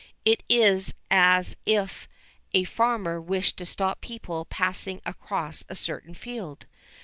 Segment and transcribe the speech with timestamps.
[0.25, 2.07] It is as if
[2.55, 6.65] a farmer wished to stop people passing across a certain field.